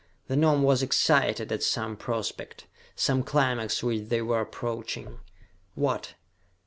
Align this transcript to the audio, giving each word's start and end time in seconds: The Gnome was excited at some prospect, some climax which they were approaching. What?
The 0.25 0.35
Gnome 0.35 0.63
was 0.63 0.81
excited 0.81 1.51
at 1.51 1.61
some 1.61 1.95
prospect, 1.95 2.65
some 2.95 3.21
climax 3.21 3.83
which 3.83 4.09
they 4.09 4.23
were 4.23 4.41
approaching. 4.41 5.19
What? 5.75 6.15